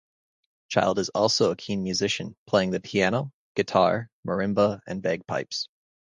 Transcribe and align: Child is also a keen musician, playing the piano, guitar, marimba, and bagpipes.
Child 0.69 0.97
is 0.97 1.09
also 1.09 1.51
a 1.51 1.55
keen 1.55 1.83
musician, 1.83 2.35
playing 2.47 2.71
the 2.71 2.79
piano, 2.79 3.31
guitar, 3.55 4.09
marimba, 4.27 4.79
and 4.87 4.99
bagpipes. 4.99 5.67